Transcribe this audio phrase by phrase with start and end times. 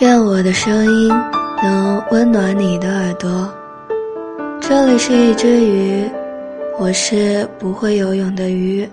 [0.00, 1.08] 愿我的声音
[1.62, 3.46] 能温暖你的耳朵。
[4.58, 6.10] 这里是一只鱼，
[6.78, 8.88] 我是不会游泳的鱼。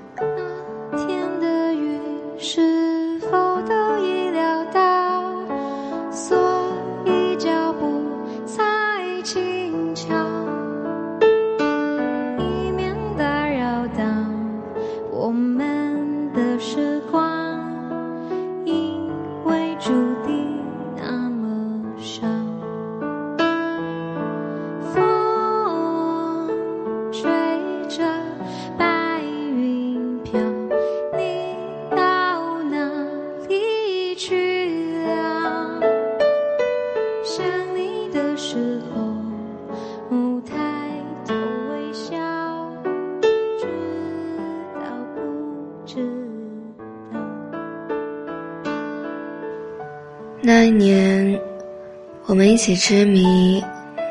[52.57, 53.63] 一起痴迷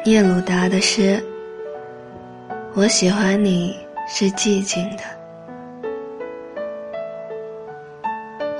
[0.04, 1.20] 聂鲁达的诗。
[2.74, 3.76] 我喜欢你
[4.08, 5.02] 是寂静的，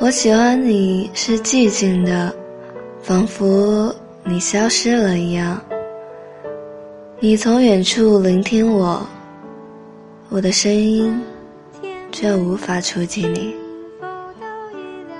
[0.01, 2.35] 我喜欢你是寂静的，
[3.01, 5.63] 仿佛你消失了一样。
[7.21, 9.07] 你从远处聆听我，
[10.31, 11.17] 我的声音
[12.11, 13.55] 却无法触及你。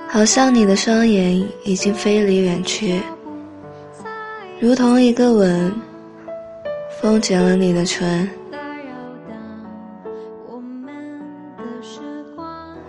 [0.09, 3.01] 好像你的双眼已经飞离远去，
[4.59, 5.71] 如同一个吻，
[6.99, 8.27] 封紧了你的唇。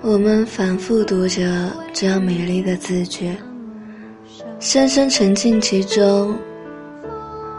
[0.00, 3.36] 我们反复读着这样美丽的字句，
[4.58, 6.34] 深深沉浸其中。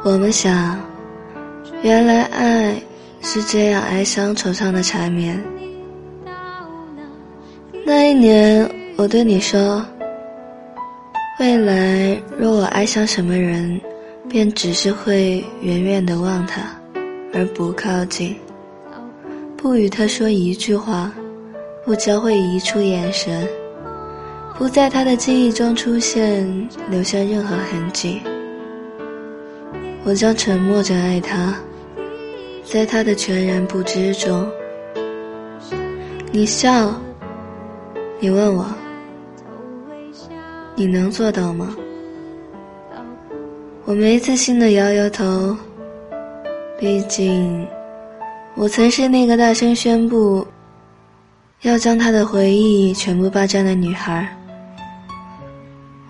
[0.04, 0.80] 我们想，
[1.84, 2.82] 原来爱
[3.22, 5.40] 是这样哀伤惆怅的缠绵。
[7.86, 8.70] 那一年。
[8.98, 9.82] 我对你说
[11.40, 13.80] ：“未来若我爱上什么人，
[14.30, 16.62] 便只是会远远的望他，
[17.34, 18.36] 而不靠近，
[19.58, 21.12] 不与他说一句话，
[21.84, 23.48] 不交汇一处眼神，
[24.56, 26.48] 不在他的记忆中出现，
[26.92, 28.22] 留下任何痕迹。
[30.04, 31.56] 我将沉默着爱他，
[32.64, 34.48] 在他的全然不知中。
[36.32, 36.94] 你笑，
[38.20, 38.66] 你问我。”
[40.76, 41.76] 你能做到吗？
[43.90, 45.58] 我没自信的摇摇头。
[46.80, 47.68] 毕竟，
[48.54, 50.46] 我曾是那个大声宣布
[51.64, 54.30] 要将他的回忆全部霸占的女孩。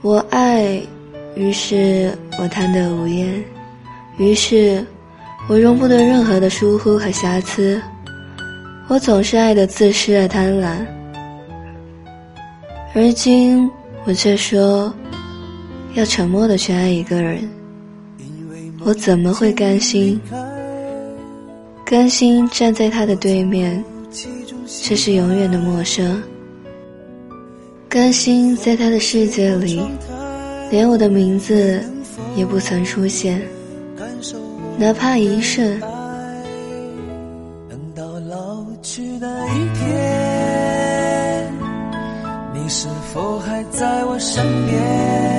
[0.01, 0.77] 我爱，
[1.35, 3.41] 于是我贪得无厌，
[4.17, 4.85] 于是
[5.47, 7.81] 我容不得任何的疏忽和瑕疵。
[8.89, 10.85] 我总是爱的自私而贪婪，
[12.93, 13.71] 而今。
[14.05, 14.93] 我却说，
[15.93, 17.47] 要沉默的去爱一个人，
[18.85, 20.19] 我怎么会甘心？
[21.85, 23.83] 甘心站在他的对面，
[24.67, 26.21] 却是永远的陌生。
[27.87, 29.81] 甘心在他的世界里，
[30.69, 31.83] 连我的名字
[32.35, 33.41] 也不曾出现，
[34.77, 35.79] 哪怕一瞬。
[37.67, 41.51] 等到老去的一天，
[42.53, 43.63] 你是否还？
[43.71, 45.38] 在我身边，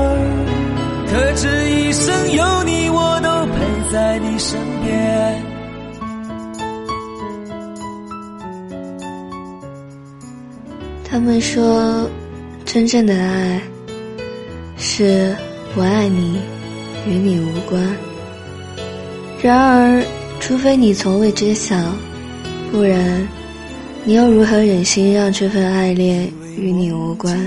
[11.23, 12.09] 他们说，
[12.65, 13.61] 真正的爱
[14.75, 15.35] 是
[15.75, 16.39] 我爱你，
[17.07, 17.79] 与你无关。
[19.39, 20.03] 然而，
[20.39, 21.75] 除非你从未知晓，
[22.71, 23.27] 不然，
[24.03, 26.27] 你又如何忍心让这份爱恋
[26.57, 27.37] 与你无关？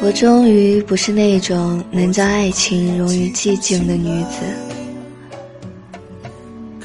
[0.00, 4.36] 我终于不是那种能将爱情融于寂静的女子。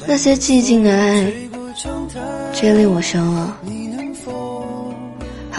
[0.08, 1.31] 那些寂静的爱，
[2.52, 3.56] 真令我神往，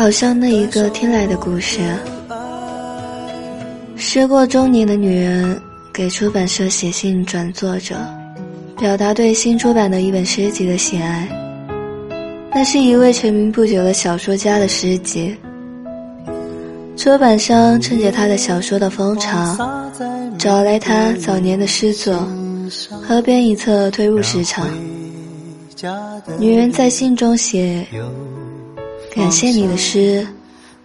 [0.01, 1.79] 好像那一个听来的故事。
[3.97, 5.61] 时过中年的女人
[5.93, 7.95] 给出版社写信转作者，
[8.79, 11.29] 表达对新出版的一本诗集的喜爱。
[12.51, 15.37] 那是一位成名不久的小说家的诗集。
[16.97, 19.55] 出版商趁着他的小说的风潮，
[20.39, 22.27] 找来他早年的诗作，
[23.07, 24.67] 河边一侧推入市场，
[26.39, 27.87] 女人在信中写
[29.21, 30.27] ：“感谢你的诗，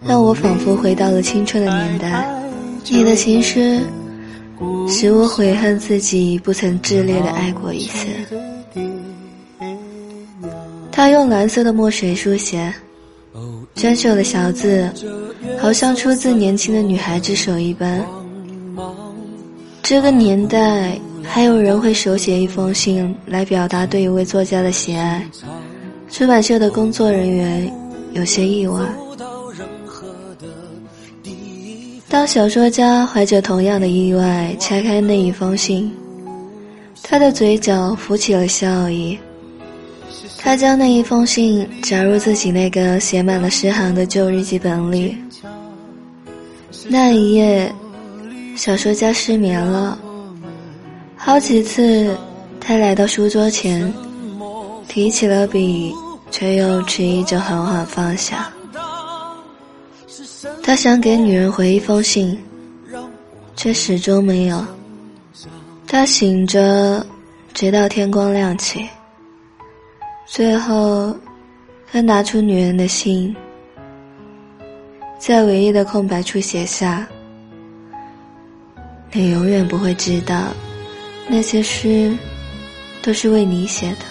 [0.06, 2.28] 让我仿佛回到了青春的年代。
[2.90, 3.80] 你的情诗，
[4.86, 8.06] 使我悔恨自己不曾炽烈的爱过一次。”
[10.92, 12.70] 他用蓝色的墨水书写，
[13.74, 14.86] 娟秀的小字，
[15.58, 18.04] 好像出自年轻的女孩之手一般。
[19.82, 25.26] 这个年代还有人会手写一封信来表达对一位作家的喜爱，
[26.10, 27.72] 出版社的工作人员
[28.16, 28.80] 有些意外。
[32.08, 35.92] 当小说家怀着同样的意外拆开那一封信，
[37.02, 39.18] 他的嘴角浮起了笑意。
[40.38, 45.16] 他将那一封信夹入自己那个写满了诗行的旧日记本里。
[46.88, 47.70] 那一夜，
[48.54, 49.98] 小说家失眠了，
[51.16, 52.16] 好几次，
[52.60, 53.92] 他来到书桌前，
[54.86, 55.92] 提起了笔，
[56.30, 58.52] 却又迟疑着缓缓放下。
[60.62, 62.38] 他想给女人回一封信，
[63.54, 64.64] 却始终没有。
[65.86, 67.06] 他醒着，
[67.54, 68.86] 直到天光亮起。
[70.26, 71.16] 最后，
[71.90, 73.34] 他拿出女人的信，
[75.18, 77.06] 在唯一的空白处写下
[79.12, 80.48] ：“你永远不会知道，
[81.28, 82.12] 那些诗
[83.00, 84.04] 都是为你写的。”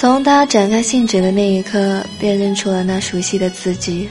[0.00, 4.08] 从他展开信纸的那一刻，便认出了那熟悉的字迹，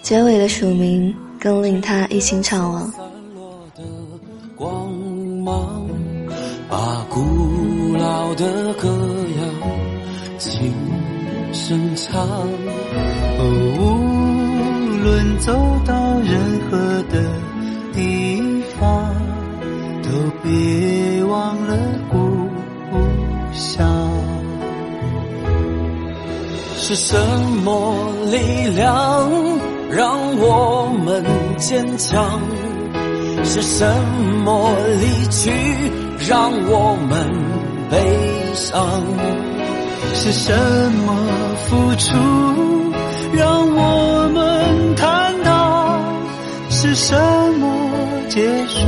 [0.00, 2.90] 结尾的署名更令他一心怅惘。
[7.10, 8.88] 古老的歌
[9.36, 9.44] 谣，
[10.38, 10.72] 轻
[11.52, 12.26] 声唱。
[13.38, 13.42] 哦，
[13.78, 15.52] 无论走
[15.84, 16.78] 到任何
[17.10, 17.22] 的
[17.92, 18.40] 地
[18.80, 19.14] 方，
[20.02, 20.08] 都
[20.42, 21.76] 别忘了
[26.76, 27.16] 是什
[27.64, 27.94] 么
[28.30, 29.30] 力量
[29.90, 31.24] 让我们
[31.56, 32.40] 坚强？
[33.44, 33.86] 是什
[34.44, 35.50] 么离去？
[36.26, 37.28] 让我们
[37.90, 37.98] 悲
[38.54, 38.80] 伤，
[40.14, 40.52] 是什
[41.04, 41.14] 么
[41.66, 42.14] 付出
[43.34, 46.00] 让我们坦荡？
[46.70, 47.14] 是什
[47.58, 47.66] 么
[48.28, 48.86] 结束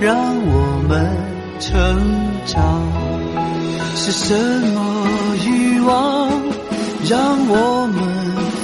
[0.00, 1.16] 让我们
[1.58, 1.70] 成
[2.44, 2.82] 长？
[3.94, 4.34] 是什
[4.74, 5.06] 么
[5.46, 6.28] 欲望
[7.08, 7.18] 让
[7.48, 7.98] 我们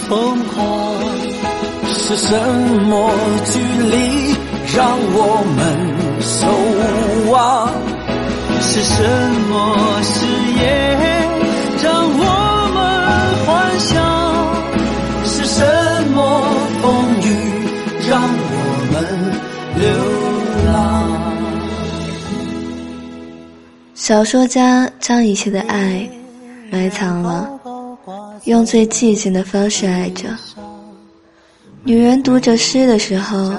[0.07, 0.55] 疯狂？
[1.87, 2.39] 是什
[2.85, 3.11] 么
[3.47, 3.97] 距离
[4.77, 5.59] 让我们
[6.21, 6.47] 守
[7.31, 7.73] 望？
[8.61, 9.03] 是什
[9.49, 9.53] 么
[10.03, 10.27] 誓
[10.61, 10.63] 言
[11.83, 12.23] 让我
[12.75, 12.77] 们
[13.47, 13.49] 幻
[13.79, 13.91] 想？
[15.25, 15.65] 是什
[16.13, 16.21] 么
[16.83, 16.85] 风
[17.23, 17.27] 雨
[18.07, 18.55] 让我
[18.93, 18.95] 们
[19.81, 19.89] 流
[20.71, 20.73] 浪？
[23.95, 26.07] 小说家将一切的爱
[26.71, 27.49] 埋藏了，
[28.45, 30.29] 用最寂静的方式爱着。
[31.83, 33.55] 女人读着诗的时候，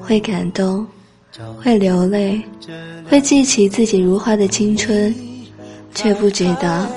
[0.00, 0.86] 会感动。
[1.62, 2.42] 会流泪，
[3.08, 5.14] 会记起自己如花的青春，
[5.94, 6.88] 却不知道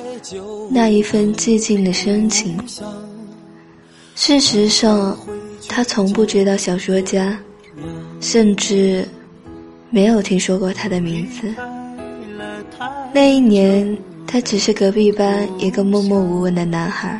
[0.71, 2.57] 那一份寂静的深情。
[4.15, 5.15] 事实上，
[5.69, 7.37] 他从不知道小说家，
[8.19, 9.07] 甚至
[9.91, 11.53] 没有听说过他的名字。
[13.13, 13.95] 那一年，
[14.31, 17.19] 他只是隔壁班一个默默无闻的男孩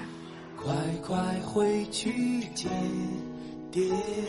[0.55, 0.73] 快
[1.05, 2.09] 快回去。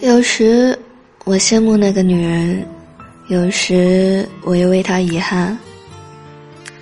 [0.00, 0.76] 有时，
[1.24, 2.66] 我羡慕那个女人。
[3.28, 5.56] 有时我又为她遗憾，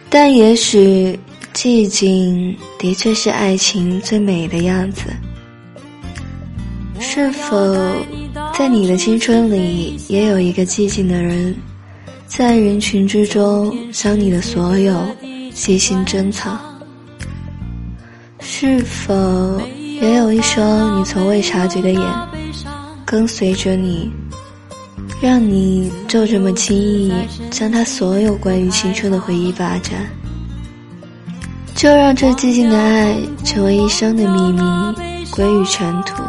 [0.09, 1.17] 但也许
[1.53, 5.03] 寂静的确是爱情最美的样子。
[6.99, 7.55] 是否
[8.55, 11.55] 在你的青春里也有一个寂静的人，
[12.27, 15.07] 在人群之中将你的所有
[15.61, 16.59] 细心珍藏？
[18.41, 19.61] 是否
[20.01, 22.03] 也有一双你从未察觉的眼，
[23.05, 24.11] 跟随着你？
[25.21, 27.13] 让你就这么轻易
[27.51, 30.09] 将他所有关于青春的回忆霸占，
[31.75, 33.15] 就让这寂静的爱
[33.45, 34.63] 成为一生的秘密，
[35.31, 36.23] 归于尘土。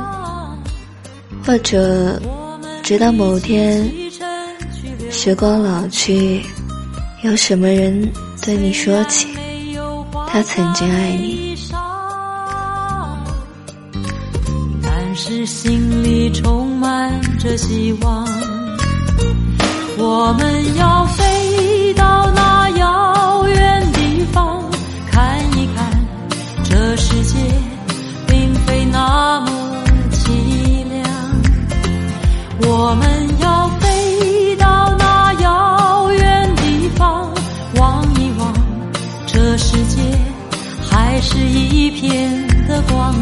[1.46, 2.22] 或者，
[2.84, 3.90] 直到某天，
[5.10, 6.42] 时光老去，
[7.24, 8.12] 有什么人
[8.44, 9.28] 对你说起，
[10.28, 11.56] 他曾经爱你，
[14.82, 18.28] 但是心里充满着希望。
[19.98, 21.24] 我们要飞
[40.90, 43.14] 还是一片的光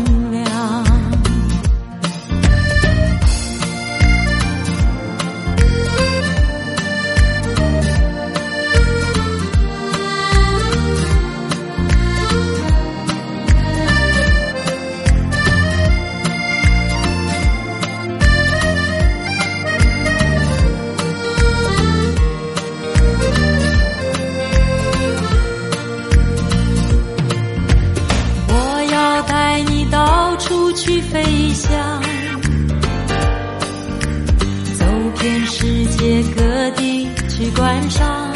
[37.51, 38.28] 观赏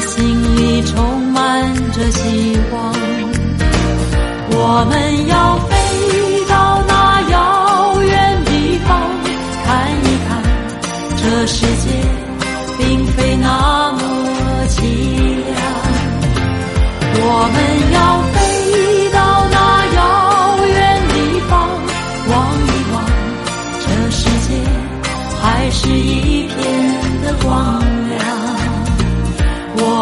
[0.00, 2.94] 心里充满着希望。
[4.50, 5.74] 我们要飞
[6.48, 8.88] 到那遥远地方，
[9.64, 9.66] 看
[10.04, 10.30] 一看
[11.16, 11.86] 这世界
[12.78, 13.46] 并非那
[13.92, 13.98] 么
[14.68, 14.76] 凄
[15.46, 15.56] 凉。
[17.20, 17.56] 我们
[17.92, 17.98] 要
[18.32, 18.36] 飞
[19.12, 19.16] 到
[19.50, 19.56] 那
[19.96, 19.98] 遥
[20.66, 20.76] 远
[21.08, 21.14] 地
[21.48, 21.52] 方，
[22.30, 22.32] 望
[22.66, 22.96] 一望
[23.84, 24.50] 这世界
[25.42, 26.54] 还是一片
[27.22, 27.87] 的光。